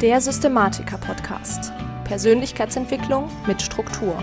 Der 0.00 0.20
Systematiker-Podcast. 0.20 1.72
Persönlichkeitsentwicklung 2.04 3.28
mit 3.48 3.60
Struktur. 3.60 4.22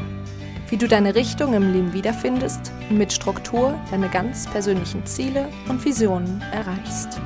Wie 0.69 0.77
du 0.77 0.87
deine 0.87 1.15
Richtung 1.15 1.53
im 1.53 1.73
Leben 1.73 1.91
wiederfindest 1.91 2.71
und 2.89 2.97
mit 2.97 3.11
Struktur 3.11 3.77
deine 3.91 4.07
ganz 4.07 4.49
persönlichen 4.49 5.05
Ziele 5.05 5.49
und 5.67 5.83
Visionen 5.83 6.41
erreichst. 6.53 7.19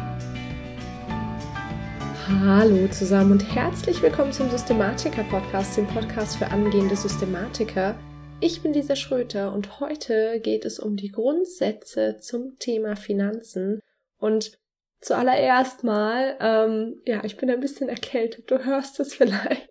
Hallo 2.27 2.87
zusammen 2.87 3.33
und 3.33 3.55
herzlich 3.55 4.01
willkommen 4.01 4.33
zum 4.33 4.49
Systematiker-Podcast, 4.49 5.77
dem 5.77 5.85
Podcast 5.85 6.37
für 6.37 6.47
angehende 6.47 6.95
Systematiker. 6.95 7.93
Ich 8.39 8.63
bin 8.63 8.73
Lisa 8.73 8.95
Schröter 8.95 9.53
und 9.53 9.79
heute 9.79 10.39
geht 10.39 10.65
es 10.65 10.79
um 10.79 10.97
die 10.97 11.11
Grundsätze 11.11 12.17
zum 12.19 12.57
Thema 12.57 12.95
Finanzen. 12.95 13.79
Und 14.17 14.57
Zuallererst 15.01 15.83
mal, 15.83 16.37
ähm, 16.41 17.01
ja, 17.05 17.23
ich 17.23 17.37
bin 17.37 17.49
ein 17.49 17.61
bisschen 17.61 17.89
erkältet, 17.89 18.51
du 18.51 18.65
hörst 18.65 18.99
es 18.99 19.13
vielleicht. 19.15 19.69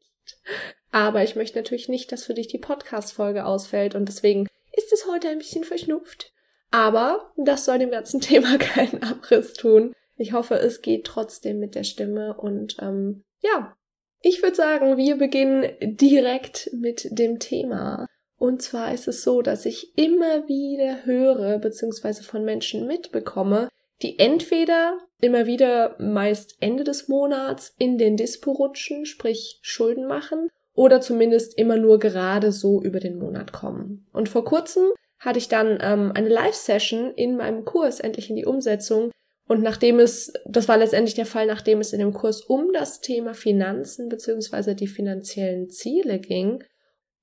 Aber 0.91 1.23
ich 1.23 1.37
möchte 1.37 1.59
natürlich 1.59 1.89
nicht, 1.89 2.13
dass 2.13 2.25
für 2.25 2.35
dich 2.35 2.49
die 2.49 2.59
Podcast-Folge 2.59 3.45
ausfällt 3.45 3.95
und 3.95 4.07
deswegen 4.09 4.49
ist 4.73 4.93
es 4.93 5.07
heute 5.07 5.29
ein 5.29 5.39
bisschen 5.39 5.65
verschnupft. 5.65 6.33
Aber 6.71 7.33
das 7.37 7.65
soll 7.65 7.79
dem 7.79 7.91
ganzen 7.91 8.21
Thema 8.23 8.59
keinen 8.59 9.03
Abriss 9.03 9.53
tun. 9.53 9.93
Ich 10.17 10.33
hoffe, 10.33 10.57
es 10.57 10.83
geht 10.83 11.05
trotzdem 11.05 11.59
mit 11.59 11.75
der 11.75 11.85
Stimme 11.85 12.37
und 12.37 12.77
ähm, 12.81 13.25
ja, 13.41 13.77
ich 14.21 14.43
würde 14.43 14.57
sagen, 14.57 14.97
wir 14.97 15.17
beginnen 15.17 15.71
direkt 15.81 16.71
mit 16.73 17.07
dem 17.11 17.39
Thema. 17.39 18.07
Und 18.37 18.63
zwar 18.63 18.93
ist 18.93 19.07
es 19.07 19.23
so, 19.23 19.43
dass 19.43 19.65
ich 19.65 19.97
immer 19.97 20.49
wieder 20.49 21.05
höre 21.05 21.59
bzw. 21.59 22.23
von 22.23 22.45
Menschen 22.45 22.87
mitbekomme, 22.87 23.69
die 24.03 24.19
entweder 24.19 24.99
immer 25.21 25.47
wieder 25.47 25.97
meist 25.99 26.57
Ende 26.61 26.85
des 26.85 27.09
Monats 27.09 27.75
in 27.79 27.99
den 27.99 28.17
Dispo 28.17 28.53
rutschen, 28.53 29.05
sprich 29.07 29.59
Schulden 29.63 30.07
machen, 30.07 30.49
oder 30.75 31.01
zumindest 31.01 31.59
immer 31.59 31.77
nur 31.77 31.99
gerade 31.99 32.53
so 32.53 32.81
über 32.81 33.01
den 33.01 33.19
Monat 33.19 33.53
kommen. 33.53 34.07
Und 34.13 34.29
vor 34.29 34.45
kurzem 34.45 34.85
hatte 35.19 35.41
ich 35.41 35.49
dann 35.49 35.79
ähm, 35.83 36.13
eine 36.15 36.29
Live-Session 36.29 37.13
in 37.15 37.37
meinem 37.37 37.65
Kurs 37.65 37.99
endlich 37.99 38.31
in 38.31 38.37
die 38.37 38.47
Umsetzung. 38.47 39.11
Und 39.49 39.63
nachdem 39.63 39.99
es, 39.99 40.33
das 40.47 40.69
war 40.69 40.77
letztendlich 40.79 41.17
der 41.17 41.27
Fall, 41.27 41.47
nachdem 41.47 41.81
es 41.81 41.93
in 41.93 41.99
dem 41.99 42.13
Kurs 42.13 42.43
um 42.43 42.73
das 42.73 43.01
Thema 43.01 43.35
Finanzen 43.35 44.09
beziehungsweise 44.09 44.77
die 44.77 44.87
finanziellen 44.87 45.69
Ziele 45.69 46.21
ging. 46.21 46.63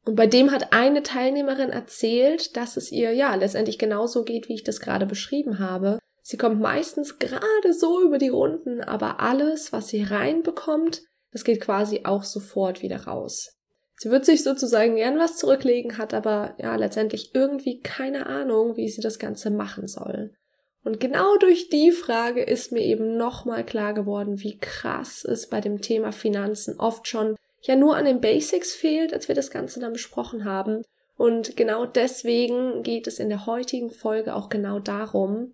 Und 0.06 0.16
bei 0.16 0.28
dem 0.28 0.52
hat 0.52 0.74
eine 0.74 1.02
Teilnehmerin 1.02 1.70
erzählt, 1.70 2.58
dass 2.58 2.76
es 2.76 2.92
ihr 2.92 3.14
ja 3.14 3.34
letztendlich 3.36 3.80
genauso 3.80 4.24
geht, 4.24 4.50
wie 4.50 4.56
ich 4.56 4.64
das 4.64 4.82
gerade 4.82 5.06
beschrieben 5.06 5.60
habe. 5.60 6.00
Sie 6.28 6.38
kommt 6.38 6.60
meistens 6.60 7.20
gerade 7.20 7.72
so 7.72 8.02
über 8.02 8.18
die 8.18 8.30
Runden, 8.30 8.82
aber 8.82 9.20
alles, 9.20 9.72
was 9.72 9.90
sie 9.90 10.02
reinbekommt, 10.02 11.04
das 11.32 11.44
geht 11.44 11.62
quasi 11.62 12.02
auch 12.04 12.24
sofort 12.24 12.82
wieder 12.82 13.04
raus. 13.04 13.60
Sie 13.98 14.10
wird 14.10 14.26
sich 14.26 14.42
sozusagen 14.42 14.96
gern 14.96 15.20
was 15.20 15.38
zurücklegen, 15.38 16.00
hat 16.00 16.16
aber 16.16 16.56
ja 16.58 16.76
letztendlich 16.78 17.36
irgendwie 17.36 17.80
keine 17.82 18.26
Ahnung, 18.26 18.76
wie 18.76 18.90
sie 18.90 19.02
das 19.02 19.20
Ganze 19.20 19.52
machen 19.52 19.88
soll. 19.88 20.34
Und 20.84 21.00
genau 21.00 21.38
durch 21.38 21.70
die 21.70 21.92
Frage 21.92 22.42
ist 22.42 22.72
mir 22.72 22.82
eben 22.82 23.18
nochmal 23.18 23.64
klar 23.64 23.94
geworden, 23.94 24.42
wie 24.42 24.58
krass 24.58 25.24
es 25.26 25.48
bei 25.48 25.62
dem 25.62 25.80
Thema 25.80 26.12
Finanzen 26.12 26.80
oft 26.80 27.08
schon 27.08 27.36
ja 27.62 27.76
nur 27.76 27.98
an 27.98 28.06
den 28.06 28.20
Basics 28.20 28.74
fehlt, 28.74 29.14
als 29.14 29.28
wir 29.28 29.36
das 29.36 29.52
Ganze 29.52 29.80
dann 29.80 29.94
besprochen 29.94 30.44
haben. 30.44 30.82
Und 31.18 31.56
genau 31.56 31.86
deswegen 31.86 32.82
geht 32.82 33.06
es 33.06 33.20
in 33.20 33.30
der 33.30 33.46
heutigen 33.46 33.92
Folge 33.92 34.34
auch 34.34 34.50
genau 34.50 34.80
darum, 34.80 35.54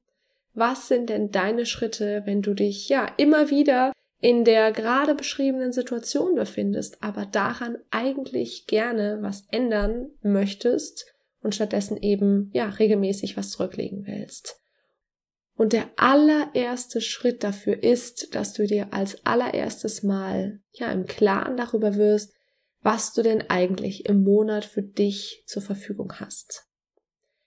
was 0.53 0.88
sind 0.88 1.09
denn 1.09 1.31
deine 1.31 1.66
Schritte, 1.66 2.23
wenn 2.25 2.41
du 2.41 2.53
dich 2.53 2.89
ja 2.89 3.07
immer 3.17 3.49
wieder 3.49 3.91
in 4.19 4.45
der 4.45 4.71
gerade 4.71 5.16
beschriebenen 5.16 5.73
Situation 5.73 6.35
befindest, 6.35 7.02
aber 7.02 7.25
daran 7.25 7.77
eigentlich 7.89 8.67
gerne 8.67 9.17
was 9.22 9.47
ändern 9.52 10.11
möchtest 10.22 11.05
und 11.41 11.55
stattdessen 11.55 11.97
eben 11.97 12.51
ja 12.53 12.69
regelmäßig 12.69 13.35
was 13.35 13.50
zurücklegen 13.50 14.06
willst. 14.06 14.61
Und 15.56 15.73
der 15.73 15.90
allererste 15.95 17.01
Schritt 17.01 17.44
dafür 17.44 17.84
ist, 17.84 18.35
dass 18.35 18.53
du 18.53 18.66
dir 18.66 18.94
als 18.94 19.25
allererstes 19.25 20.03
Mal 20.03 20.59
ja 20.73 20.91
im 20.91 21.06
Klaren 21.06 21.57
darüber 21.57 21.95
wirst, 21.95 22.34
was 22.81 23.13
du 23.13 23.22
denn 23.22 23.50
eigentlich 23.50 24.06
im 24.06 24.23
Monat 24.23 24.66
für 24.66 24.81
dich 24.81 25.44
zur 25.45 25.61
Verfügung 25.61 26.13
hast. 26.19 26.71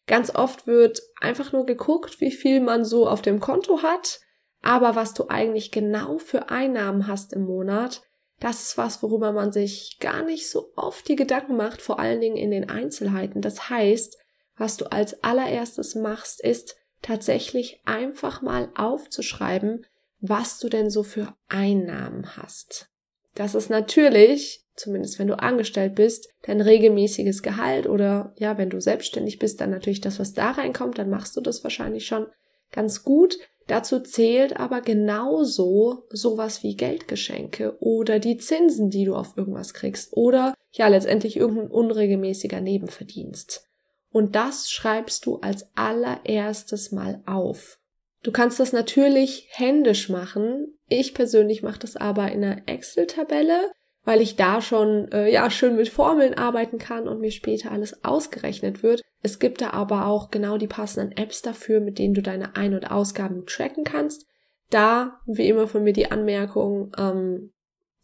Ganz 0.06 0.34
oft 0.34 0.66
wird 0.66 1.02
einfach 1.20 1.52
nur 1.52 1.64
geguckt, 1.66 2.20
wie 2.20 2.30
viel 2.30 2.60
man 2.60 2.84
so 2.84 3.08
auf 3.08 3.22
dem 3.22 3.40
Konto 3.40 3.82
hat, 3.82 4.20
aber 4.60 4.96
was 4.96 5.14
du 5.14 5.28
eigentlich 5.28 5.70
genau 5.70 6.18
für 6.18 6.50
Einnahmen 6.50 7.06
hast 7.06 7.32
im 7.32 7.44
Monat, 7.44 8.02
das 8.40 8.62
ist 8.62 8.78
was, 8.78 9.02
worüber 9.02 9.32
man 9.32 9.52
sich 9.52 9.98
gar 10.00 10.22
nicht 10.22 10.50
so 10.50 10.72
oft 10.76 11.08
die 11.08 11.16
Gedanken 11.16 11.56
macht, 11.56 11.80
vor 11.80 11.98
allen 11.98 12.20
Dingen 12.20 12.36
in 12.36 12.50
den 12.50 12.68
Einzelheiten. 12.68 13.40
Das 13.40 13.70
heißt, 13.70 14.18
was 14.56 14.76
du 14.76 14.90
als 14.90 15.22
allererstes 15.22 15.94
machst, 15.94 16.42
ist 16.42 16.76
tatsächlich 17.00 17.80
einfach 17.84 18.42
mal 18.42 18.70
aufzuschreiben, 18.74 19.86
was 20.20 20.58
du 20.58 20.68
denn 20.68 20.90
so 20.90 21.02
für 21.02 21.34
Einnahmen 21.48 22.36
hast. 22.36 22.88
Das 23.34 23.54
ist 23.54 23.70
natürlich 23.70 24.63
zumindest 24.76 25.18
wenn 25.18 25.28
du 25.28 25.38
angestellt 25.38 25.94
bist, 25.94 26.28
dein 26.42 26.60
regelmäßiges 26.60 27.42
Gehalt 27.42 27.86
oder 27.88 28.34
ja, 28.38 28.58
wenn 28.58 28.70
du 28.70 28.80
selbstständig 28.80 29.38
bist, 29.38 29.60
dann 29.60 29.70
natürlich 29.70 30.00
das, 30.00 30.18
was 30.18 30.32
da 30.34 30.52
reinkommt, 30.52 30.98
dann 30.98 31.10
machst 31.10 31.36
du 31.36 31.40
das 31.40 31.62
wahrscheinlich 31.64 32.06
schon 32.06 32.26
ganz 32.72 33.04
gut. 33.04 33.38
Dazu 33.66 34.00
zählt 34.00 34.58
aber 34.58 34.82
genauso 34.82 36.04
sowas 36.10 36.62
wie 36.62 36.76
Geldgeschenke 36.76 37.76
oder 37.80 38.18
die 38.18 38.36
Zinsen, 38.36 38.90
die 38.90 39.04
du 39.04 39.14
auf 39.14 39.36
irgendwas 39.36 39.72
kriegst 39.72 40.12
oder 40.12 40.54
ja, 40.72 40.88
letztendlich 40.88 41.36
irgendein 41.36 41.70
unregelmäßiger 41.70 42.60
Nebenverdienst. 42.60 43.66
Und 44.10 44.36
das 44.36 44.70
schreibst 44.70 45.24
du 45.26 45.38
als 45.38 45.66
allererstes 45.74 46.92
mal 46.92 47.22
auf. 47.26 47.78
Du 48.22 48.32
kannst 48.32 48.60
das 48.60 48.72
natürlich 48.72 49.48
händisch 49.50 50.08
machen. 50.08 50.78
Ich 50.88 51.14
persönlich 51.14 51.62
mache 51.62 51.80
das 51.80 51.96
aber 51.96 52.30
in 52.32 52.44
einer 52.44 52.62
Excel-Tabelle 52.66 53.70
weil 54.04 54.20
ich 54.20 54.36
da 54.36 54.60
schon 54.60 55.10
äh, 55.12 55.30
ja 55.30 55.50
schön 55.50 55.76
mit 55.76 55.88
Formeln 55.88 56.34
arbeiten 56.34 56.78
kann 56.78 57.08
und 57.08 57.20
mir 57.20 57.30
später 57.30 57.72
alles 57.72 58.04
ausgerechnet 58.04 58.82
wird. 58.82 59.02
Es 59.22 59.38
gibt 59.38 59.60
da 59.60 59.70
aber 59.70 60.06
auch 60.06 60.30
genau 60.30 60.58
die 60.58 60.66
passenden 60.66 61.16
Apps 61.16 61.42
dafür, 61.42 61.80
mit 61.80 61.98
denen 61.98 62.14
du 62.14 62.22
deine 62.22 62.56
Ein- 62.56 62.74
und 62.74 62.90
Ausgaben 62.90 63.46
tracken 63.46 63.84
kannst. 63.84 64.26
Da, 64.70 65.20
wie 65.26 65.48
immer 65.48 65.66
von 65.66 65.82
mir 65.84 65.92
die 65.92 66.10
Anmerkung, 66.10 66.92
ähm, 66.98 67.52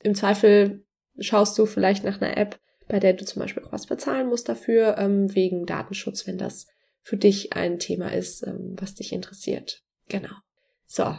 im 0.03 0.15
Zweifel 0.15 0.84
schaust 1.19 1.59
du 1.59 1.66
vielleicht 1.66 2.05
nach 2.05 2.21
einer 2.21 2.37
App, 2.37 2.59
bei 2.89 2.99
der 2.99 3.12
du 3.12 3.25
zum 3.25 3.41
Beispiel 3.41 3.62
auch 3.65 3.72
was 3.72 3.87
bezahlen 3.87 4.28
musst 4.28 4.49
dafür, 4.49 4.97
ähm, 4.99 5.34
wegen 5.34 5.66
Datenschutz, 5.66 6.27
wenn 6.27 6.39
das 6.39 6.66
für 7.03 7.16
dich 7.16 7.53
ein 7.53 7.78
Thema 7.78 8.12
ist, 8.12 8.47
ähm, 8.47 8.77
was 8.78 8.94
dich 8.94 9.12
interessiert. 9.12 9.83
Genau. 10.09 10.34
So, 10.87 11.15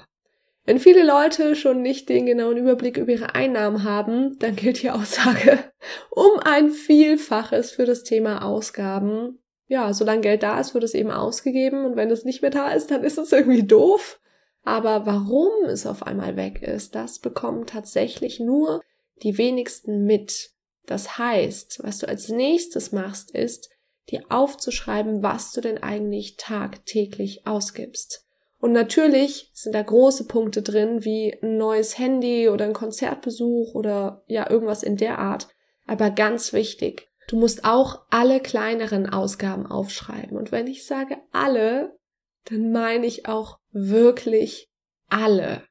wenn 0.66 0.80
viele 0.80 1.04
Leute 1.04 1.56
schon 1.56 1.82
nicht 1.82 2.08
den 2.10 2.26
genauen 2.26 2.58
Überblick 2.58 2.98
über 2.98 3.12
ihre 3.12 3.34
Einnahmen 3.34 3.84
haben, 3.84 4.38
dann 4.40 4.56
gilt 4.56 4.84
die 4.84 4.92
Aussage 4.92 5.60
um 6.12 6.40
ein 6.44 6.70
Vielfaches 6.70 7.72
für 7.72 7.86
das 7.86 8.04
Thema 8.04 8.44
Ausgaben. 8.44 9.40
Ja, 9.68 9.94
solange 9.94 10.22
Geld 10.22 10.44
da 10.44 10.60
ist, 10.60 10.74
wird 10.74 10.84
es 10.84 10.94
eben 10.94 11.12
ausgegeben 11.12 11.86
und 11.86 11.96
wenn 11.96 12.12
es 12.12 12.26
nicht 12.26 12.42
mehr 12.42 12.52
da 12.52 12.72
ist, 12.72 12.92
dann 12.92 13.04
ist 13.04 13.18
es 13.18 13.32
irgendwie 13.32 13.64
doof. 13.64 14.20
Aber 14.64 15.08
warum 15.08 15.66
es 15.66 15.88
auf 15.88 16.04
einmal 16.04 16.36
weg 16.36 16.62
ist, 16.62 16.94
das 16.94 17.20
bekommen 17.20 17.66
tatsächlich 17.66 18.40
nur 18.40 18.82
die 19.24 19.38
wenigsten 19.38 20.06
mit. 20.06 20.52
Das 20.86 21.18
heißt, 21.18 21.80
was 21.84 22.00
du 22.00 22.08
als 22.08 22.30
nächstes 22.30 22.92
machst, 22.92 23.32
ist, 23.32 23.70
dir 24.10 24.24
aufzuschreiben, 24.30 25.24
was 25.24 25.52
du 25.52 25.62
denn 25.62 25.82
eigentlich 25.82 26.36
tagtäglich 26.38 27.48
ausgibst. 27.48 28.28
Und 28.62 28.74
natürlich 28.74 29.50
sind 29.54 29.74
da 29.74 29.82
große 29.82 30.28
Punkte 30.28 30.62
drin, 30.62 31.04
wie 31.04 31.36
ein 31.42 31.58
neues 31.58 31.98
Handy 31.98 32.48
oder 32.48 32.66
ein 32.66 32.74
Konzertbesuch 32.74 33.74
oder 33.74 34.24
ja, 34.28 34.50
irgendwas 34.50 34.84
in 34.84 34.98
der 34.98 35.18
Art. 35.18 35.48
Aber 35.88 36.12
ganz 36.12 36.54
wichtig, 36.54 37.10
du 37.28 37.38
musst 37.38 37.66
auch 37.66 38.04
alle 38.12 38.40
kleineren 38.40 39.10
Ausgaben 39.10 39.66
aufschreiben. 39.66 40.38
Und 40.38 40.52
wenn 40.52 40.68
ich 40.68 40.86
sage 40.86 41.18
alle, 41.32 41.98
dann 42.46 42.72
meine 42.72 43.08
ich 43.08 43.28
auch 43.28 43.58
wirklich 43.72 44.70
alle. 45.10 45.64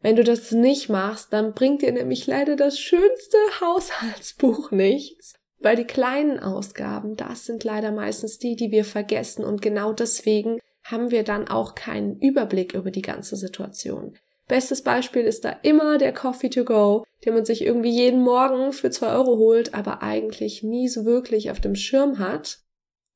Wenn 0.00 0.16
du 0.16 0.24
das 0.24 0.50
nicht 0.50 0.88
machst, 0.88 1.32
dann 1.32 1.54
bringt 1.54 1.82
dir 1.82 1.92
nämlich 1.92 2.26
leider 2.26 2.56
das 2.56 2.80
schönste 2.80 3.38
Haushaltsbuch 3.60 4.72
nichts. 4.72 5.34
Weil 5.60 5.76
die 5.76 5.84
kleinen 5.84 6.40
Ausgaben, 6.40 7.14
das 7.14 7.44
sind 7.44 7.62
leider 7.62 7.92
meistens 7.92 8.38
die, 8.38 8.56
die 8.56 8.72
wir 8.72 8.84
vergessen 8.84 9.44
und 9.44 9.62
genau 9.62 9.92
deswegen 9.92 10.58
haben 10.84 11.10
wir 11.10 11.22
dann 11.22 11.48
auch 11.48 11.74
keinen 11.74 12.18
Überblick 12.18 12.74
über 12.74 12.90
die 12.90 13.02
ganze 13.02 13.36
Situation. 13.36 14.16
Bestes 14.48 14.82
Beispiel 14.82 15.22
ist 15.22 15.44
da 15.44 15.50
immer 15.62 15.98
der 15.98 16.12
Coffee 16.12 16.50
to 16.50 16.64
go, 16.64 17.04
den 17.24 17.34
man 17.34 17.44
sich 17.44 17.64
irgendwie 17.64 17.90
jeden 17.90 18.22
Morgen 18.22 18.72
für 18.72 18.90
zwei 18.90 19.12
Euro 19.14 19.38
holt, 19.38 19.74
aber 19.74 20.02
eigentlich 20.02 20.62
nie 20.62 20.88
so 20.88 21.04
wirklich 21.04 21.50
auf 21.50 21.60
dem 21.60 21.74
Schirm 21.74 22.18
hat. 22.18 22.58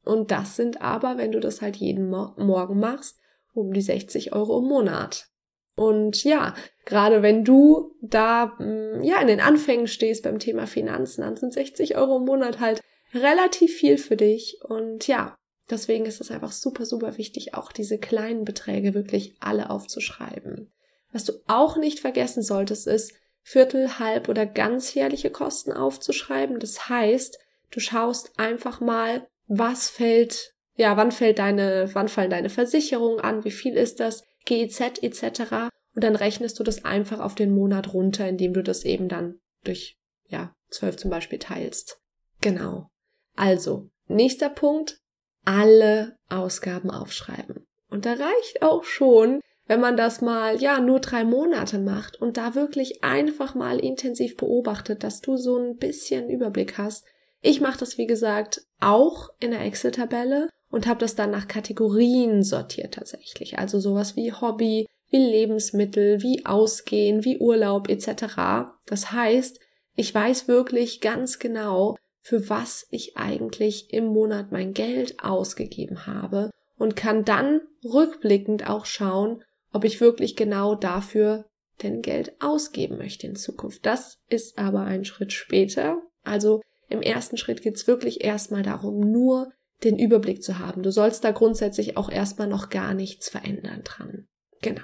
Und 0.05 0.31
das 0.31 0.57
sind 0.57 0.81
aber, 0.81 1.19
wenn 1.19 1.33
du 1.33 1.41
das 1.41 1.61
halt 1.63 1.77
jeden 1.77 2.09
Mo 2.09 2.33
Morgen 2.37 2.79
machst, 2.79 3.19
um 3.55 3.73
die 3.73 3.83
60 3.83 4.33
Euro 4.35 4.61
im 4.61 4.67
Monat. 4.67 5.27
Und 5.75 6.25
ja, 6.25 6.55
gerade 6.85 7.23
wenn 7.23 7.45
du 7.45 7.95
da 8.01 8.55
mm, 8.59 9.03
ja 9.03 9.21
in 9.21 9.27
den 9.27 9.41
Anfängen 9.41 9.89
stehst 9.89 10.23
beim 10.23 10.39
Thema 10.39 10.67
Finanzen, 10.67 11.23
dann 11.23 11.37
sind 11.37 11.53
60 11.53 11.97
Euro 11.97 12.17
im 12.17 12.25
Monat 12.25 12.61
halt 12.61 12.81
relativ 13.13 13.75
viel 13.75 13.99
für 13.99 14.17
dich. 14.17 14.59
Und 14.63 15.07
ja, 15.07 15.37
deswegen 15.71 16.07
ist 16.07 16.21
es 16.21 16.31
einfach 16.31 16.53
super, 16.53 16.87
super 16.87 17.19
wichtig, 17.19 17.55
auch 17.55 17.73
diese 17.73 17.99
kleinen 17.99 18.45
Beträge 18.45 18.95
wirklich 18.95 19.37
alle 19.41 19.71
aufzuschreiben. 19.71 20.71
Was 21.13 21.25
du 21.25 21.33
auch 21.47 21.77
nicht 21.77 22.01
vergessen 22.01 22.43
solltest, 22.43 22.87
ist, 22.87 23.13
Viertel, 23.43 24.01
halb 24.01 24.29
oder 24.29 24.45
ganzjährliche 24.45 25.31
Kosten 25.31 25.73
aufzuschreiben. 25.73 26.59
Das 26.59 26.89
heißt, 26.89 27.39
du 27.71 27.79
schaust 27.79 28.39
einfach 28.39 28.81
mal, 28.81 29.29
was 29.47 29.89
fällt, 29.89 30.55
ja, 30.75 30.97
wann 30.97 31.13
fällt 31.13 31.39
deine, 31.39 31.89
wann 31.93 32.09
fallen 32.09 32.31
deine 32.31 32.51
Versicherungen 32.51 33.21
an, 33.21 33.45
wie 33.45 33.53
viel 33.53 33.75
ist 33.75 34.01
das, 34.01 34.25
GEZ 34.47 34.81
etc. 35.03 35.71
Und 35.95 36.03
dann 36.03 36.17
rechnest 36.17 36.59
du 36.59 36.65
das 36.65 36.85
einfach 36.85 37.21
auf 37.21 37.37
den 37.37 37.55
Monat 37.55 37.93
runter, 37.95 38.29
indem 38.29 38.53
du 38.53 38.65
das 38.65 38.85
eben 38.85 39.09
dann 39.09 39.39
durch, 39.63 39.97
ja, 40.27 40.53
zwölf 40.69 40.97
zum 40.97 41.11
Beispiel 41.11 41.39
teilst. 41.39 42.01
Genau. 42.41 42.91
Also, 43.37 43.91
nächster 44.09 44.51
Punkt, 44.51 45.01
alle 45.47 46.19
Ausgaben 46.29 46.91
aufschreiben. 46.91 47.67
Und 47.89 48.05
da 48.05 48.11
reicht 48.11 48.61
auch 48.61 48.85
schon, 48.85 49.41
wenn 49.67 49.81
man 49.81 49.97
das 49.97 50.21
mal, 50.21 50.61
ja, 50.61 50.81
nur 50.81 51.01
drei 51.01 51.25
Monate 51.25 51.79
macht 51.79 52.21
und 52.21 52.37
da 52.37 52.55
wirklich 52.55 53.03
einfach 53.03 53.55
mal 53.55 53.79
intensiv 53.79 54.37
beobachtet, 54.37 55.03
dass 55.03 55.21
du 55.21 55.37
so 55.37 55.57
ein 55.57 55.77
bisschen 55.77 56.29
Überblick 56.29 56.79
hast. 56.79 57.05
Ich 57.41 57.61
mache 57.61 57.79
das, 57.79 57.97
wie 57.97 58.07
gesagt, 58.07 58.63
auch 58.81 59.31
in 59.41 59.53
der 59.53 59.63
Excel-Tabelle 59.63 60.51
und 60.71 60.87
habe 60.87 61.01
das 61.01 61.15
dann 61.15 61.31
nach 61.31 61.49
Kategorien 61.49 62.43
sortiert 62.43 62.95
tatsächlich. 62.95 63.59
Also 63.59 63.81
sowas 63.81 64.17
wie 64.17 64.33
Hobby, 64.33 64.87
wie 65.11 65.19
Lebensmittel, 65.19 66.23
wie 66.23 66.45
Ausgehen, 66.45 67.25
wie 67.25 67.39
Urlaub 67.39 67.89
etc. 67.89 68.69
Das 68.87 69.13
heißt, 69.13 69.61
ich 69.95 70.15
weiß 70.15 70.49
wirklich 70.49 71.01
ganz 71.01 71.39
genau, 71.39 71.97
für 72.27 72.51
was 72.51 72.89
ich 72.91 73.17
eigentlich 73.17 73.93
im 73.93 74.07
Monat 74.07 74.51
mein 74.51 74.75
Geld 74.75 75.23
ausgegeben 75.23 76.09
habe 76.09 76.51
und 76.77 76.97
kann 76.97 77.25
dann 77.25 77.61
rückblickend 77.85 78.69
auch 78.69 78.85
schauen, 78.85 79.45
ob 79.73 79.85
ich 79.85 80.01
wirklich 80.01 80.35
genau 80.35 80.75
dafür 80.75 81.45
denn 81.85 82.03
Geld 82.03 82.35
ausgeben 82.41 82.99
möchte 82.99 83.29
in 83.29 83.37
Zukunft. 83.37 83.87
Das 83.87 84.19
ist 84.29 84.59
aber 84.59 84.81
ein 84.81 85.05
Schritt 85.05 85.33
später. 85.33 86.03
Also 86.25 86.63
im 86.89 87.01
ersten 87.01 87.37
Schritt 87.37 87.63
geht 87.63 87.77
es 87.77 87.87
wirklich 87.87 88.25
erstmal 88.25 88.65
darum, 88.65 88.99
nur 88.99 89.53
den 89.85 89.97
Überblick 89.97 90.43
zu 90.43 90.59
haben. 90.59 90.83
Du 90.83 90.91
sollst 90.91 91.23
da 91.23 91.31
grundsätzlich 91.31 91.97
auch 91.97 92.11
erstmal 92.11 92.49
noch 92.49 92.71
gar 92.71 92.93
nichts 92.93 93.29
verändern 93.29 93.83
dran. 93.85 94.27
Genau. 94.63 94.83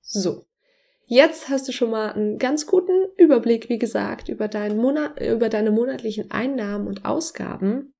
So. 0.00 0.44
Jetzt 1.12 1.48
hast 1.48 1.66
du 1.66 1.72
schon 1.72 1.90
mal 1.90 2.12
einen 2.12 2.38
ganz 2.38 2.66
guten 2.66 3.06
Überblick, 3.16 3.68
wie 3.68 3.78
gesagt, 3.78 4.28
über, 4.28 4.46
deinen 4.46 4.76
Monat, 4.76 5.20
über 5.20 5.48
deine 5.48 5.72
monatlichen 5.72 6.30
Einnahmen 6.30 6.86
und 6.86 7.04
Ausgaben. 7.04 7.92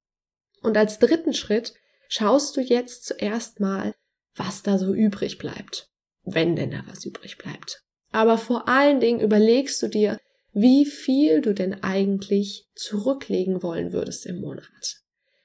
Und 0.62 0.76
als 0.76 1.00
dritten 1.00 1.34
Schritt 1.34 1.74
schaust 2.08 2.56
du 2.56 2.60
jetzt 2.60 3.04
zuerst 3.04 3.58
mal, 3.58 3.94
was 4.36 4.62
da 4.62 4.78
so 4.78 4.94
übrig 4.94 5.38
bleibt 5.38 5.90
wenn 6.24 6.56
denn 6.56 6.70
da 6.70 6.82
was 6.86 7.04
übrig 7.04 7.38
bleibt. 7.38 7.82
Aber 8.12 8.38
vor 8.38 8.68
allen 8.68 9.00
Dingen 9.00 9.20
überlegst 9.20 9.82
du 9.82 9.88
dir, 9.88 10.18
wie 10.52 10.84
viel 10.84 11.40
du 11.40 11.54
denn 11.54 11.82
eigentlich 11.82 12.68
zurücklegen 12.74 13.62
wollen 13.62 13.92
würdest 13.92 14.26
im 14.26 14.40
Monat. 14.40 15.00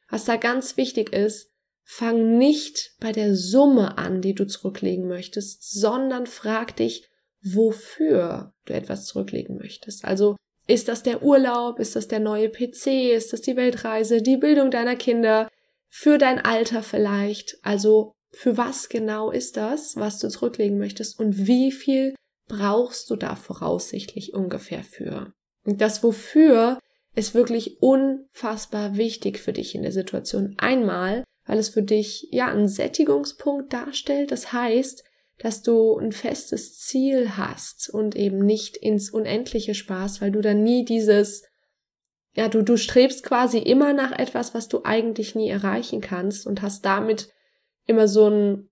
Was 0.09 0.25
da 0.25 0.35
ganz 0.35 0.77
wichtig 0.77 1.13
ist, 1.13 1.51
fang 1.83 2.37
nicht 2.37 2.95
bei 2.99 3.11
der 3.11 3.35
Summe 3.35 3.97
an, 3.99 4.21
die 4.21 4.33
du 4.33 4.47
zurücklegen 4.47 5.07
möchtest, 5.07 5.71
sondern 5.71 6.25
frag 6.25 6.75
dich, 6.75 7.07
wofür 7.45 8.53
du 8.65 8.73
etwas 8.73 9.05
zurücklegen 9.05 9.57
möchtest. 9.57 10.03
Also 10.03 10.35
ist 10.67 10.87
das 10.87 11.03
der 11.03 11.21
Urlaub, 11.21 11.79
ist 11.79 11.95
das 11.95 12.07
der 12.07 12.19
neue 12.19 12.49
PC, 12.49 13.13
ist 13.13 13.33
das 13.33 13.41
die 13.41 13.55
Weltreise, 13.55 14.21
die 14.21 14.37
Bildung 14.37 14.71
deiner 14.71 14.95
Kinder, 14.95 15.47
für 15.89 16.17
dein 16.17 16.39
Alter 16.39 16.81
vielleicht. 16.83 17.57
Also 17.61 18.13
für 18.31 18.57
was 18.57 18.89
genau 18.89 19.31
ist 19.31 19.57
das, 19.57 19.95
was 19.95 20.19
du 20.19 20.27
zurücklegen 20.27 20.77
möchtest 20.77 21.19
und 21.19 21.47
wie 21.47 21.71
viel 21.71 22.15
brauchst 22.47 23.09
du 23.09 23.15
da 23.15 23.35
voraussichtlich 23.35 24.33
ungefähr 24.33 24.83
für. 24.83 25.31
Und 25.63 25.81
das 25.81 26.03
wofür 26.03 26.79
ist 27.15 27.33
wirklich 27.33 27.81
unfassbar 27.81 28.97
wichtig 28.97 29.39
für 29.39 29.53
dich 29.53 29.73
in 29.73 29.83
der 29.83 29.93
Situation. 29.93 30.55
Einmal, 30.57 31.23
weil 31.45 31.59
es 31.59 31.69
für 31.69 31.83
dich 31.83 32.27
ja 32.31 32.47
einen 32.47 32.67
Sättigungspunkt 32.67 33.71
darstellt. 33.71 34.31
Das 34.31 34.51
heißt, 34.51 35.04
dass 35.37 35.61
du 35.61 35.97
ein 35.97 36.11
festes 36.11 36.79
Ziel 36.79 37.37
hast 37.37 37.89
und 37.89 38.15
eben 38.15 38.39
nicht 38.39 38.77
ins 38.77 39.09
Unendliche 39.09 39.75
Spaß, 39.75 40.21
weil 40.21 40.31
du 40.31 40.41
dann 40.41 40.63
nie 40.63 40.85
dieses, 40.85 41.43
ja, 42.35 42.47
du, 42.47 42.61
du 42.61 42.77
strebst 42.77 43.23
quasi 43.23 43.59
immer 43.59 43.93
nach 43.93 44.17
etwas, 44.17 44.53
was 44.53 44.67
du 44.67 44.81
eigentlich 44.83 45.35
nie 45.35 45.49
erreichen 45.49 46.01
kannst 46.01 46.47
und 46.47 46.61
hast 46.61 46.85
damit 46.85 47.29
immer 47.85 48.07
so 48.07 48.29
ein, 48.29 48.69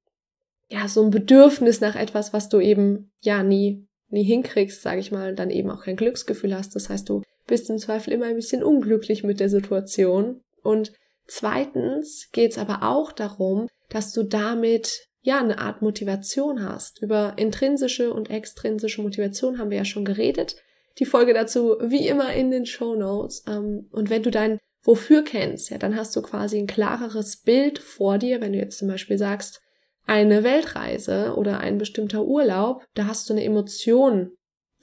ja, 0.70 0.88
so 0.88 1.04
ein 1.04 1.12
Bedürfnis 1.12 1.82
nach 1.82 1.96
etwas, 1.96 2.34
was 2.34 2.50
du 2.50 2.60
eben, 2.60 3.12
ja, 3.22 3.44
nie, 3.44 3.86
nie 4.10 4.24
hinkriegst, 4.24 4.82
sage 4.82 5.00
ich 5.00 5.12
mal, 5.12 5.30
und 5.30 5.40
dann 5.40 5.50
eben 5.50 5.70
auch 5.70 5.84
kein 5.84 5.98
Glücksgefühl 5.98 6.56
hast. 6.56 6.76
Das 6.76 6.90
heißt, 6.90 7.08
du 7.10 7.24
bist 7.46 7.70
im 7.70 7.78
Zweifel 7.78 8.14
immer 8.14 8.26
ein 8.26 8.36
bisschen 8.36 8.64
unglücklich 8.64 9.24
mit 9.24 9.40
der 9.40 9.50
Situation. 9.50 10.42
Und 10.62 10.94
zweitens 11.28 12.30
geht's 12.32 12.58
aber 12.58 12.84
auch 12.84 13.12
darum, 13.12 13.68
dass 13.90 14.14
du 14.14 14.24
damit 14.24 15.08
ja 15.24 15.40
eine 15.40 15.58
Art 15.58 15.82
Motivation 15.82 16.64
hast. 16.64 17.02
Über 17.02 17.34
intrinsische 17.38 18.14
und 18.14 18.30
extrinsische 18.30 19.02
Motivation 19.02 19.58
haben 19.58 19.72
wir 19.72 19.78
ja 19.78 19.86
schon 19.86 20.06
geredet. 20.06 20.58
Die 21.00 21.06
Folge 21.06 21.34
dazu 21.34 21.78
wie 21.82 22.08
immer 22.08 22.34
in 22.34 22.52
den 22.52 22.68
Show 22.68 22.96
Notes. 22.96 23.44
Ähm, 23.48 23.88
und 23.92 24.10
wenn 24.10 24.22
du 24.22 24.30
dein 24.30 24.60
wofür 24.84 25.24
kennst, 25.24 25.70
ja, 25.70 25.78
dann 25.78 25.96
hast 25.96 26.16
du 26.16 26.22
quasi 26.22 26.60
ein 26.60 26.68
klareres 26.68 27.38
Bild 27.38 27.80
vor 27.80 28.18
dir, 28.18 28.42
wenn 28.42 28.52
du 28.52 28.60
jetzt 28.60 28.78
zum 28.78 28.90
Beispiel 28.90 29.18
sagst, 29.18 29.62
eine 30.06 30.44
Weltreise 30.44 31.36
oder 31.38 31.60
ein 31.60 31.78
bestimmter 31.78 32.26
Urlaub, 32.26 32.86
da 32.94 33.08
hast 33.08 33.30
du 33.30 33.34
eine 33.34 33.46
Emotion, 33.46 34.32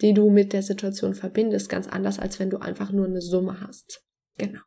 die 0.01 0.15
du 0.15 0.31
mit 0.31 0.55
der 0.55 0.63
Situation 0.63 1.15
verbindest, 1.15 1.69
ganz 1.69 1.87
anders, 1.87 2.19
als 2.19 2.39
wenn 2.39 2.49
du 2.49 2.57
einfach 2.57 2.91
nur 2.91 3.05
eine 3.05 3.21
Summe 3.21 3.61
hast. 3.61 4.03
Genau. 4.39 4.61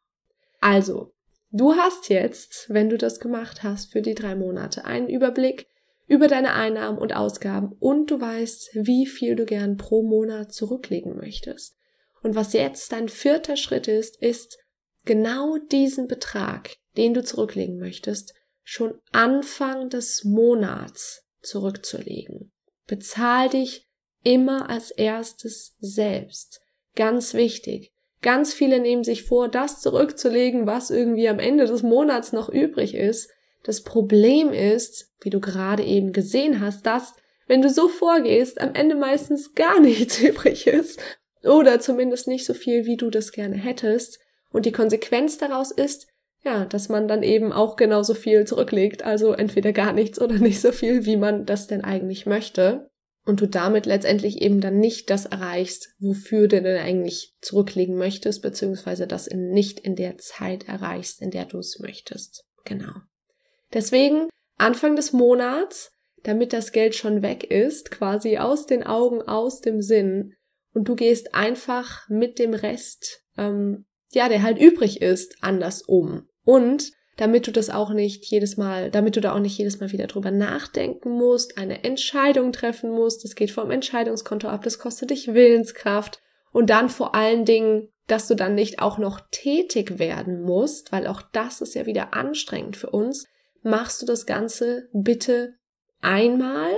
Also, 0.62 1.14
du 1.54 1.76
hast 1.76 2.10
jetzt, 2.10 2.66
wenn 2.70 2.90
du 2.90 2.98
das 2.98 3.20
gemacht 3.20 3.64
hast 3.64 3.92
für 3.92 4.02
die 4.02 4.16
drei 4.16 4.36
Monate, 4.36 4.84
einen 4.84 5.08
Überblick 5.08 5.68
über 6.08 6.28
deine 6.28 6.54
Einnahmen 6.54 6.98
und 6.98 7.16
Ausgaben 7.16 7.78
und 7.80 8.12
du 8.12 8.20
weißt, 8.20 8.72
wie 8.74 9.06
viel 9.06 9.36
du 9.36 9.46
gern 9.46 9.78
pro 9.78 10.04
Monat 10.04 10.52
zurücklegen 10.52 11.16
möchtest. 11.16 11.78
Und 12.22 12.36
was 12.36 12.54
jetzt 12.54 12.92
dein 12.92 13.08
vierter 13.08 13.56
Schritt 13.56 13.88
ist, 13.88 14.22
ist, 14.22 14.58
genau 15.06 15.58
diesen 15.72 16.08
Betrag, 16.08 16.76
den 16.98 17.14
du 17.14 17.24
zurücklegen 17.24 17.78
möchtest, 17.78 18.34
schon 18.64 19.00
Anfang 19.12 19.90
des 19.90 20.24
Monats 20.24 21.26
zurückzulegen. 21.42 22.52
Bezahl 22.88 23.50
dich 23.50 23.88
immer 24.24 24.70
als 24.70 24.92
erstes 24.92 25.76
selbst. 25.80 26.62
Ganz 26.96 27.34
wichtig. 27.34 27.93
Ganz 28.24 28.54
viele 28.54 28.80
nehmen 28.80 29.04
sich 29.04 29.24
vor, 29.24 29.50
das 29.50 29.82
zurückzulegen, 29.82 30.66
was 30.66 30.90
irgendwie 30.90 31.28
am 31.28 31.40
Ende 31.40 31.66
des 31.66 31.84
Monats 31.84 32.32
noch 32.32 32.50
übrig 32.50 32.96
ist. 32.96 33.30
Das 33.64 33.84
Problem 33.84 34.52
ist, 34.52 35.12
wie 35.22 35.30
du 35.30 35.42
gerade 35.42 35.84
eben 35.84 36.14
gesehen 36.14 36.62
hast, 36.62 36.86
dass, 36.86 37.14
wenn 37.48 37.62
du 37.62 37.70
so 37.70 37.90
vorgehst, 37.90 38.62
am 38.62 38.74
Ende 38.74 38.96
meistens 38.96 39.54
gar 39.54 39.80
nichts 39.82 40.20
übrig 40.20 40.66
ist. 40.68 41.00
Oder 41.44 41.82
zumindest 41.82 42.30
nicht 42.30 42.46
so 42.46 42.54
viel, 42.54 42.86
wie 42.86 42.96
du 42.96 43.10
das 43.10 43.34
gerne 43.34 43.58
hättest. 43.58 44.20
Und 44.54 44.66
die 44.66 44.72
Konsequenz 44.72 45.38
daraus 45.38 45.72
ist, 45.72 46.08
ja, 46.46 46.64
dass 46.64 46.88
man 46.88 47.10
dann 47.10 47.24
eben 47.24 47.52
auch 47.52 47.76
genauso 47.76 48.14
viel 48.14 48.46
zurücklegt, 48.46 49.04
also 49.04 49.34
entweder 49.34 49.74
gar 49.74 49.92
nichts 49.92 50.22
oder 50.22 50.36
nicht 50.36 50.62
so 50.62 50.72
viel, 50.72 51.06
wie 51.06 51.18
man 51.18 51.46
das 51.46 51.68
denn 51.68 51.84
eigentlich 51.84 52.26
möchte. 52.26 52.90
Und 53.26 53.40
du 53.40 53.48
damit 53.48 53.86
letztendlich 53.86 54.42
eben 54.42 54.60
dann 54.60 54.80
nicht 54.80 55.10
das 55.10 55.26
erreichst, 55.26 55.94
wofür 56.00 56.48
du 56.48 56.62
denn 56.62 56.78
eigentlich 56.78 57.36
zurücklegen 57.42 57.96
möchtest, 57.96 58.42
beziehungsweise 58.42 59.08
das 59.08 59.28
in, 59.28 59.52
nicht 59.52 59.80
in 59.80 59.96
der 59.96 60.18
Zeit 60.18 60.68
erreichst, 60.68 61.22
in 61.22 61.32
der 61.32 61.46
du 61.46 61.60
es 61.60 61.80
möchtest. 61.80 62.44
Genau. 62.66 62.94
Deswegen 63.74 64.28
Anfang 64.58 64.98
des 64.98 65.14
Monats, 65.14 65.94
damit 66.24 66.52
das 66.52 66.74
Geld 66.74 66.96
schon 66.96 67.22
weg 67.22 67.46
ist, 67.46 67.92
quasi 67.92 68.38
aus 68.38 68.66
den 68.66 68.84
Augen, 68.84 69.22
aus 69.22 69.62
dem 69.62 69.82
Sinn, 69.82 70.34
und 70.74 70.88
du 70.88 70.96
gehst 70.96 71.36
einfach 71.36 72.10
mit 72.10 72.40
dem 72.40 72.54
Rest 72.54 73.24
ähm, 73.38 73.86
ja, 74.14 74.30
der 74.30 74.44
halt 74.44 74.60
übrig 74.60 75.02
ist, 75.02 75.38
anders 75.42 75.82
um. 75.82 76.28
Und 76.44 76.92
damit 77.18 77.48
du 77.48 77.52
das 77.52 77.70
auch 77.70 77.92
nicht 77.92 78.26
jedes 78.26 78.58
Mal, 78.58 78.90
damit 78.90 79.16
du 79.16 79.22
da 79.22 79.34
auch 79.34 79.40
nicht 79.40 79.58
jedes 79.58 79.80
Mal 79.80 79.92
wieder 79.92 80.08
drüber 80.08 80.32
nachdenken 80.32 81.12
musst, 81.12 81.58
eine 81.58 81.84
Entscheidung 81.84 82.52
treffen 82.52 82.92
musst, 82.92 83.24
das 83.24 83.36
geht 83.36 83.52
vom 83.52 83.70
Entscheidungskonto 83.70 84.48
ab, 84.48 84.64
das 84.64 84.80
kostet 84.80 85.12
dich 85.12 85.34
Willenskraft 85.34 86.22
und 86.52 86.70
dann 86.70 86.90
vor 86.90 87.14
allen 87.16 87.46
Dingen, 87.46 87.90
dass 88.08 88.28
du 88.28 88.36
dann 88.36 88.56
nicht 88.56 88.80
auch 88.80 88.98
noch 88.98 89.22
tätig 89.32 90.00
werden 90.00 90.42
musst, 90.42 90.92
weil 90.92 91.08
auch 91.08 91.22
das 91.32 91.62
ist 91.62 91.76
ja 91.76 91.86
wieder 91.86 92.14
anstrengend 92.14 92.78
für 92.78 92.90
uns, 92.90 93.28
machst 93.62 94.02
du 94.02 94.06
das 94.06 94.26
Ganze 94.26 94.90
bitte 94.92 95.54
einmal 96.02 96.72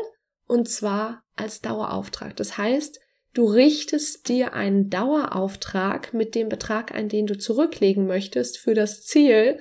und 0.48 0.70
zwar 0.70 1.24
als 1.36 1.62
Dauerauftrag. 1.62 2.36
Das 2.36 2.58
heißt, 2.58 3.00
du 3.34 3.46
richtest 3.46 4.30
dir 4.30 4.54
einen 4.54 4.90
Dauerauftrag 4.90 6.14
mit 6.14 6.36
dem 6.36 6.50
Betrag 6.50 6.94
ein, 6.94 7.10
den 7.10 7.26
du 7.26 7.38
zurücklegen 7.38 8.06
möchtest 8.06 8.60
für 8.60 8.76
das 8.76 9.02
Ziel, 9.04 9.60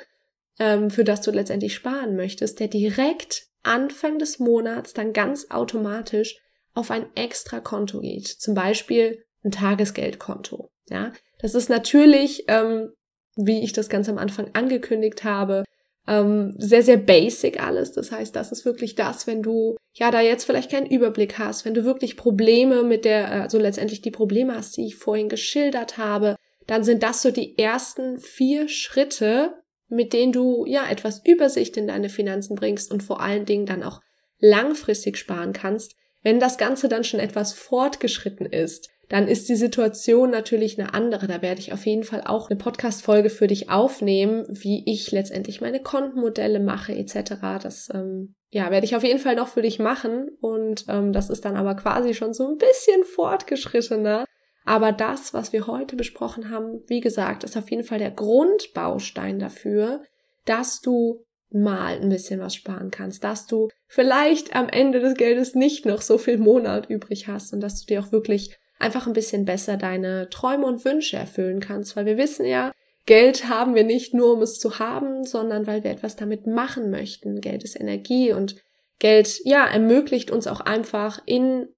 ähm, 0.58 0.90
für 0.90 1.04
das 1.04 1.20
du 1.22 1.30
letztendlich 1.30 1.74
sparen 1.74 2.16
möchtest, 2.16 2.60
der 2.60 2.68
direkt 2.68 3.46
Anfang 3.62 4.18
des 4.18 4.38
Monats 4.38 4.92
dann 4.92 5.12
ganz 5.12 5.50
automatisch 5.50 6.38
auf 6.74 6.90
ein 6.90 7.06
extra 7.14 7.60
Konto 7.60 8.00
geht. 8.00 8.26
Zum 8.26 8.54
Beispiel 8.54 9.24
ein 9.44 9.50
Tagesgeldkonto. 9.50 10.70
Ja, 10.90 11.12
das 11.40 11.54
ist 11.54 11.70
natürlich, 11.70 12.44
ähm, 12.48 12.92
wie 13.36 13.62
ich 13.62 13.72
das 13.72 13.88
ganz 13.88 14.08
am 14.08 14.18
Anfang 14.18 14.50
angekündigt 14.52 15.24
habe, 15.24 15.64
ähm, 16.06 16.54
sehr, 16.58 16.82
sehr 16.82 16.98
basic 16.98 17.62
alles. 17.62 17.92
Das 17.92 18.12
heißt, 18.12 18.36
das 18.36 18.52
ist 18.52 18.64
wirklich 18.64 18.94
das, 18.94 19.26
wenn 19.26 19.42
du 19.42 19.76
ja 19.94 20.10
da 20.10 20.20
jetzt 20.20 20.44
vielleicht 20.44 20.70
keinen 20.70 20.86
Überblick 20.86 21.38
hast, 21.38 21.64
wenn 21.64 21.74
du 21.74 21.84
wirklich 21.84 22.16
Probleme 22.16 22.82
mit 22.82 23.04
der, 23.04 23.30
also 23.30 23.58
letztendlich 23.58 24.02
die 24.02 24.10
Probleme 24.10 24.54
hast, 24.54 24.76
die 24.76 24.86
ich 24.86 24.96
vorhin 24.96 25.28
geschildert 25.28 25.96
habe, 25.96 26.36
dann 26.66 26.84
sind 26.84 27.02
das 27.02 27.22
so 27.22 27.30
die 27.30 27.58
ersten 27.58 28.18
vier 28.18 28.68
Schritte, 28.68 29.54
mit 29.94 30.12
denen 30.12 30.32
du 30.32 30.64
ja 30.66 30.88
etwas 30.88 31.22
Übersicht 31.24 31.76
in 31.76 31.86
deine 31.86 32.08
Finanzen 32.08 32.54
bringst 32.54 32.90
und 32.92 33.02
vor 33.02 33.20
allen 33.20 33.44
Dingen 33.44 33.66
dann 33.66 33.82
auch 33.82 34.00
langfristig 34.38 35.16
sparen 35.16 35.52
kannst. 35.52 35.96
Wenn 36.22 36.40
das 36.40 36.58
Ganze 36.58 36.88
dann 36.88 37.04
schon 37.04 37.20
etwas 37.20 37.52
fortgeschritten 37.52 38.46
ist, 38.46 38.90
dann 39.08 39.28
ist 39.28 39.48
die 39.48 39.56
Situation 39.56 40.30
natürlich 40.30 40.78
eine 40.78 40.94
andere. 40.94 41.26
Da 41.26 41.42
werde 41.42 41.60
ich 41.60 41.72
auf 41.72 41.84
jeden 41.86 42.04
Fall 42.04 42.22
auch 42.24 42.48
eine 42.48 42.58
Podcast-Folge 42.58 43.30
für 43.30 43.46
dich 43.46 43.70
aufnehmen, 43.70 44.44
wie 44.48 44.82
ich 44.90 45.10
letztendlich 45.12 45.60
meine 45.60 45.80
Kontenmodelle 45.80 46.60
mache 46.60 46.94
etc. 46.94 47.34
Das 47.62 47.88
ähm, 47.92 48.34
ja 48.50 48.70
werde 48.70 48.86
ich 48.86 48.96
auf 48.96 49.04
jeden 49.04 49.18
Fall 49.18 49.36
noch 49.36 49.48
für 49.48 49.62
dich 49.62 49.78
machen 49.78 50.28
und 50.40 50.86
ähm, 50.88 51.12
das 51.12 51.30
ist 51.30 51.44
dann 51.44 51.56
aber 51.56 51.74
quasi 51.74 52.14
schon 52.14 52.32
so 52.32 52.48
ein 52.48 52.56
bisschen 52.56 53.04
fortgeschrittener. 53.04 54.24
Aber 54.64 54.92
das, 54.92 55.34
was 55.34 55.52
wir 55.52 55.66
heute 55.66 55.94
besprochen 55.96 56.50
haben, 56.50 56.82
wie 56.86 57.00
gesagt, 57.00 57.44
ist 57.44 57.56
auf 57.56 57.70
jeden 57.70 57.84
Fall 57.84 57.98
der 57.98 58.10
Grundbaustein 58.10 59.38
dafür, 59.38 60.02
dass 60.46 60.80
du 60.80 61.24
mal 61.50 62.00
ein 62.00 62.08
bisschen 62.08 62.40
was 62.40 62.54
sparen 62.54 62.90
kannst, 62.90 63.22
dass 63.22 63.46
du 63.46 63.68
vielleicht 63.86 64.56
am 64.56 64.68
Ende 64.68 65.00
des 65.00 65.14
Geldes 65.14 65.54
nicht 65.54 65.86
noch 65.86 66.00
so 66.00 66.18
viel 66.18 66.38
Monat 66.38 66.90
übrig 66.90 67.28
hast 67.28 67.52
und 67.52 67.60
dass 67.60 67.80
du 67.80 67.86
dir 67.86 68.00
auch 68.00 68.10
wirklich 68.10 68.56
einfach 68.78 69.06
ein 69.06 69.12
bisschen 69.12 69.44
besser 69.44 69.76
deine 69.76 70.28
Träume 70.30 70.66
und 70.66 70.84
Wünsche 70.84 71.16
erfüllen 71.16 71.60
kannst, 71.60 71.94
weil 71.94 72.06
wir 72.06 72.16
wissen 72.16 72.44
ja, 72.44 72.72
Geld 73.06 73.48
haben 73.48 73.74
wir 73.74 73.84
nicht 73.84 74.14
nur, 74.14 74.32
um 74.32 74.42
es 74.42 74.58
zu 74.58 74.78
haben, 74.78 75.24
sondern 75.24 75.66
weil 75.66 75.84
wir 75.84 75.90
etwas 75.90 76.16
damit 76.16 76.46
machen 76.46 76.90
möchten. 76.90 77.40
Geld 77.40 77.62
ist 77.62 77.78
Energie 77.78 78.32
und 78.32 78.56
Geld, 78.98 79.40
ja, 79.44 79.66
ermöglicht 79.66 80.30
uns 80.30 80.46
auch 80.46 80.60
einfach 80.60 81.20
in 81.26 81.68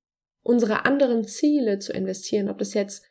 unsere 0.46 0.84
anderen 0.84 1.24
Ziele 1.24 1.78
zu 1.78 1.92
investieren, 1.92 2.48
ob 2.48 2.58
das 2.58 2.74
jetzt 2.74 3.04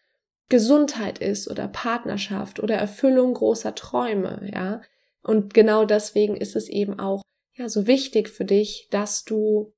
Gesundheit 0.49 1.19
ist 1.19 1.49
oder 1.49 1.67
Partnerschaft 1.67 2.59
oder 2.59 2.75
Erfüllung 2.75 3.33
großer 3.33 3.75
Träume, 3.75 4.49
ja. 4.53 4.81
Und 5.21 5.53
genau 5.53 5.85
deswegen 5.85 6.35
ist 6.37 6.55
es 6.55 6.69
eben 6.69 6.99
auch, 6.99 7.21
ja, 7.53 7.67
so 7.67 7.87
wichtig 7.87 8.29
für 8.29 8.45
dich, 8.45 8.87
dass 8.91 9.25
du, 9.25 9.73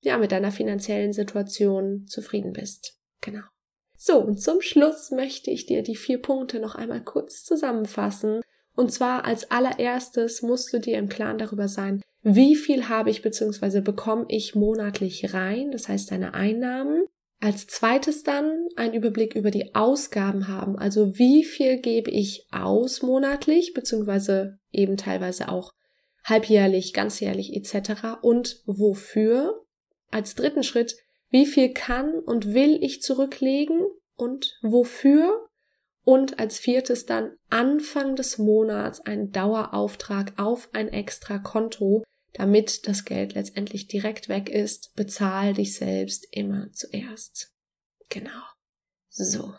ja, 0.00 0.16
mit 0.18 0.32
deiner 0.32 0.52
finanziellen 0.52 1.12
Situation 1.12 2.06
zufrieden 2.06 2.52
bist. 2.52 2.98
Genau. 3.20 3.42
So, 3.96 4.18
und 4.18 4.40
zum 4.40 4.60
Schluss 4.60 5.10
möchte 5.10 5.50
ich 5.50 5.66
dir 5.66 5.82
die 5.82 5.96
vier 5.96 6.20
Punkte 6.20 6.60
noch 6.60 6.74
einmal 6.74 7.02
kurz 7.02 7.44
zusammenfassen. 7.44 8.40
Und 8.74 8.92
zwar 8.92 9.24
als 9.24 9.50
allererstes 9.50 10.42
musst 10.42 10.72
du 10.72 10.80
dir 10.80 10.98
im 10.98 11.08
Klaren 11.08 11.38
darüber 11.38 11.68
sein, 11.68 12.02
wie 12.28 12.56
viel 12.56 12.88
habe 12.88 13.08
ich 13.10 13.22
bzw. 13.22 13.82
bekomme 13.82 14.24
ich 14.26 14.56
monatlich 14.56 15.32
rein, 15.32 15.70
das 15.70 15.86
heißt 15.86 16.10
deine 16.10 16.34
Einnahmen. 16.34 17.04
Als 17.40 17.68
zweites 17.68 18.24
dann 18.24 18.66
ein 18.74 18.94
Überblick 18.94 19.36
über 19.36 19.52
die 19.52 19.76
Ausgaben 19.76 20.48
haben, 20.48 20.76
also 20.76 21.16
wie 21.20 21.44
viel 21.44 21.78
gebe 21.78 22.10
ich 22.10 22.48
aus 22.50 23.02
monatlich, 23.02 23.74
beziehungsweise 23.74 24.58
eben 24.72 24.96
teilweise 24.96 25.48
auch 25.48 25.70
halbjährlich, 26.24 26.92
ganzjährlich 26.92 27.54
etc. 27.54 28.18
und 28.22 28.60
wofür. 28.66 29.62
Als 30.10 30.34
dritten 30.34 30.64
Schritt 30.64 30.96
wie 31.30 31.46
viel 31.46 31.72
kann 31.72 32.18
und 32.18 32.54
will 32.54 32.82
ich 32.82 33.02
zurücklegen 33.02 33.86
und 34.16 34.58
wofür? 34.62 35.46
Und 36.02 36.40
als 36.40 36.58
viertes 36.58 37.06
dann 37.06 37.36
Anfang 37.50 38.16
des 38.16 38.38
Monats 38.38 39.00
ein 39.00 39.30
Dauerauftrag 39.30 40.32
auf 40.38 40.68
ein 40.72 40.88
extra 40.88 41.38
Konto, 41.38 42.02
damit 42.36 42.86
das 42.86 43.04
Geld 43.04 43.34
letztendlich 43.34 43.88
direkt 43.88 44.28
weg 44.28 44.48
ist. 44.48 44.94
Bezahl 44.94 45.54
dich 45.54 45.74
selbst 45.74 46.26
immer 46.30 46.70
zuerst. 46.72 47.52
Genau. 48.08 48.42
So. 49.08 49.54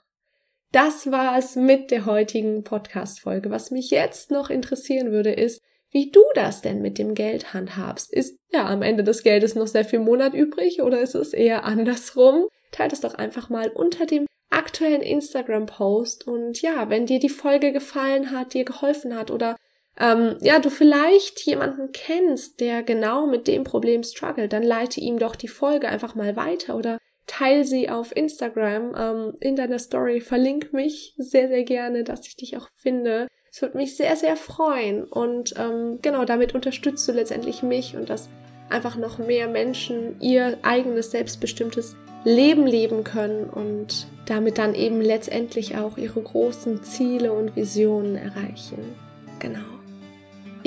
Das 0.72 1.12
war 1.12 1.38
es 1.38 1.56
mit 1.56 1.92
der 1.92 2.06
heutigen 2.06 2.64
Podcast-Folge. 2.64 3.50
Was 3.50 3.72
mich 3.72 3.90
jetzt 3.90 4.32
noch 4.32 4.50
interessieren 4.50 5.12
würde, 5.12 5.32
ist, 5.32 5.62
wie 5.92 6.12
du 6.12 6.22
das 6.36 6.62
denn 6.62 6.82
mit 6.82 6.98
dem 6.98 7.16
Geld 7.16 7.54
handhabst. 7.54 8.14
Ist 8.14 8.40
ja 8.52 8.68
am 8.68 8.82
Ende 8.82 9.04
des 9.04 9.24
Geldes 9.24 9.56
noch 9.56 9.68
sehr 9.68 9.86
viel 9.86 10.00
Monat 10.00 10.34
übrig 10.34 10.82
oder 10.82 11.00
ist 11.00 11.16
es 11.16 11.34
eher 11.34 11.64
andersrum? 11.64 12.48
Teilt 12.72 12.94
es 12.94 13.00
doch 13.00 13.16
einfach 13.16 13.50
mal 13.50 13.70
unter 13.70 14.06
dem 14.06 14.28
aktuellen 14.50 15.02
Instagram-Post 15.02 16.28
und 16.28 16.62
ja, 16.62 16.90
wenn 16.90 17.06
dir 17.06 17.20
die 17.20 17.30
Folge 17.30 17.72
gefallen 17.72 18.32
hat, 18.32 18.54
dir 18.54 18.66
geholfen 18.66 19.16
hat 19.16 19.32
oder 19.32 19.56
ähm, 20.00 20.38
ja, 20.42 20.60
du 20.60 20.70
vielleicht 20.70 21.42
jemanden 21.42 21.92
kennst, 21.92 22.60
der 22.60 22.84
genau 22.84 23.26
mit 23.26 23.48
dem 23.48 23.64
Problem 23.64 24.04
struggelt, 24.04 24.54
dann 24.54 24.64
leite 24.64 25.00
ihm 25.00 25.18
doch 25.18 25.36
die 25.36 25.48
Folge 25.48 25.88
einfach 25.88 26.14
mal 26.14 26.36
weiter 26.36 26.76
oder 26.76 27.00
teile 27.26 27.66
sie 27.66 27.90
auf 27.90 28.16
Instagram 28.16 28.96
ähm, 28.98 29.34
in 29.40 29.56
deiner 29.56 29.80
Story, 29.80 30.22
verlink 30.22 30.72
mich 30.72 31.14
sehr, 31.18 31.48
sehr 31.48 31.64
gerne, 31.64 32.04
dass 32.04 32.28
ich 32.28 32.36
dich 32.36 32.58
auch 32.58 32.70
finde. 32.76 33.28
Es 33.52 33.62
würde 33.62 33.78
mich 33.78 33.98
sehr, 33.98 34.16
sehr 34.16 34.36
freuen. 34.36 35.04
Und 35.04 35.56
ähm, 35.58 36.00
genau, 36.02 36.26
damit 36.26 36.56
unterstützt 36.56 37.08
du 37.08 37.12
letztendlich 37.12 37.64
mich 37.64 37.96
und 37.96 38.10
dass 38.10 38.30
einfach 38.70 38.98
noch 38.98 39.18
mehr 39.18 39.48
Menschen 39.48 40.20
ihr 40.22 40.58
eigenes 40.62 41.12
selbstbestimmtes 41.12 41.96
Leben 42.24 42.68
leben 42.68 43.04
können 43.04 43.50
und 43.50 44.08
damit 44.26 44.58
dann 44.58 44.76
eben 44.76 45.02
letztendlich 45.02 45.78
auch 45.78 45.98
ihre 45.98 46.22
großen 46.22 46.84
Ziele 46.84 47.32
und 47.32 47.56
Visionen 47.56 48.16
erreichen. 48.16 48.96
Genau. 49.40 49.77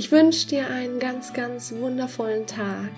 Ich 0.00 0.10
wünsche 0.10 0.48
dir 0.48 0.66
einen 0.66 0.98
ganz, 0.98 1.34
ganz 1.34 1.72
wundervollen 1.72 2.46
Tag. 2.46 2.88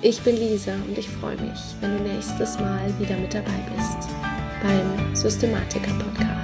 Ich 0.00 0.22
bin 0.22 0.34
Lisa 0.34 0.72
und 0.88 0.96
ich 0.96 1.06
freue 1.06 1.36
mich, 1.36 1.60
wenn 1.82 1.98
du 1.98 2.04
nächstes 2.04 2.58
Mal 2.58 2.90
wieder 2.98 3.18
mit 3.18 3.34
dabei 3.34 3.60
bist 3.76 4.08
beim 4.62 5.14
Systematiker 5.14 5.92
Podcast. 5.92 6.37